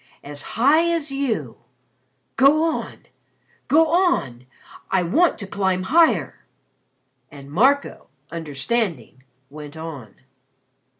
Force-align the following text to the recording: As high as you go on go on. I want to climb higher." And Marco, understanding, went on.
As 0.23 0.41
high 0.57 0.89
as 0.89 1.11
you 1.11 1.57
go 2.35 2.63
on 2.63 3.05
go 3.67 3.89
on. 3.89 4.47
I 4.89 5.03
want 5.03 5.37
to 5.37 5.45
climb 5.45 5.83
higher." 5.83 6.43
And 7.29 7.51
Marco, 7.51 8.07
understanding, 8.31 9.21
went 9.51 9.77
on. 9.77 10.15